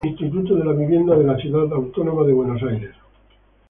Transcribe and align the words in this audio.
Instituto 0.03 0.55
de 0.55 0.65
la 0.65 0.73
Vivienda 0.73 1.15
de 1.15 1.23
la 1.25 1.37
Ciudad 1.37 1.71
Autónoma 1.73 2.23
de 2.25 2.33
Buenos 2.33 2.63
Aires. 2.63 2.95